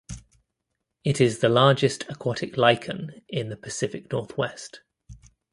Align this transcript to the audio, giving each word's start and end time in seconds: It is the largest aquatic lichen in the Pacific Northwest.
It 1.03 1.21
is 1.21 1.41
the 1.41 1.49
largest 1.49 2.09
aquatic 2.09 2.57
lichen 2.57 3.21
in 3.29 3.49
the 3.49 3.55
Pacific 3.55 4.11
Northwest. 4.11 4.81